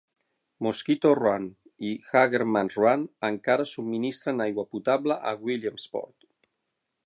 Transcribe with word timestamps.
Mosquito 0.67 1.11
Run 1.19 1.45
i 1.89 1.91
Hagerman's 2.13 2.79
Run 2.85 3.05
encara 3.29 3.69
subministren 3.75 4.45
aigua 4.49 4.67
potable 4.75 5.21
a 5.33 5.39
Williamsport. 5.47 6.31